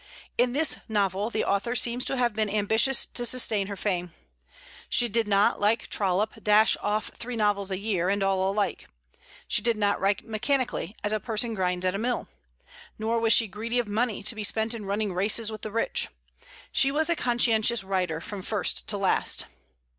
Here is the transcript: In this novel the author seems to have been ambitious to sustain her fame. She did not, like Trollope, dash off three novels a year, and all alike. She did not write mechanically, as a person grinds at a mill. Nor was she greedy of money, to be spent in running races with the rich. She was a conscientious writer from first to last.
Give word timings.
In 0.35 0.53
this 0.53 0.77
novel 0.89 1.29
the 1.29 1.45
author 1.45 1.75
seems 1.75 2.03
to 2.05 2.17
have 2.17 2.33
been 2.33 2.49
ambitious 2.49 3.05
to 3.05 3.23
sustain 3.23 3.67
her 3.67 3.75
fame. 3.75 4.15
She 4.89 5.07
did 5.07 5.27
not, 5.27 5.59
like 5.61 5.89
Trollope, 5.89 6.41
dash 6.43 6.75
off 6.81 7.09
three 7.13 7.35
novels 7.35 7.69
a 7.69 7.77
year, 7.77 8.09
and 8.09 8.23
all 8.23 8.51
alike. 8.51 8.87
She 9.47 9.61
did 9.61 9.77
not 9.77 10.01
write 10.01 10.25
mechanically, 10.25 10.95
as 11.03 11.11
a 11.11 11.19
person 11.19 11.53
grinds 11.53 11.85
at 11.85 11.93
a 11.93 11.99
mill. 11.99 12.27
Nor 12.97 13.19
was 13.19 13.31
she 13.33 13.45
greedy 13.47 13.77
of 13.77 13.87
money, 13.87 14.23
to 14.23 14.33
be 14.33 14.43
spent 14.43 14.73
in 14.73 14.85
running 14.87 15.13
races 15.13 15.51
with 15.51 15.61
the 15.61 15.69
rich. 15.69 16.07
She 16.71 16.91
was 16.91 17.07
a 17.07 17.15
conscientious 17.15 17.83
writer 17.83 18.19
from 18.19 18.41
first 18.41 18.87
to 18.87 18.97
last. 18.97 19.45